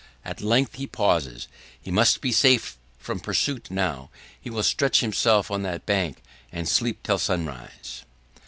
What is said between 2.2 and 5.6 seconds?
be safe from pursuit now; he will stretch himself